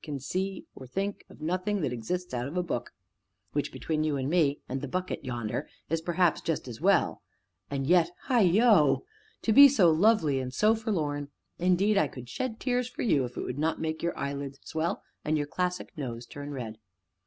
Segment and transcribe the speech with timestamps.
[0.03, 2.91] can see, or think, of nothing that exists out of a book
[3.53, 7.21] which, between you and me and the bucket yonder, is perhaps just as well
[7.69, 9.03] and yet heigho!
[9.43, 11.27] To be so lovely and so forlorn!
[11.59, 15.03] indeed, I could shed tears for you if it would not make your eyelids swell
[15.23, 16.79] and your classic nose turn red."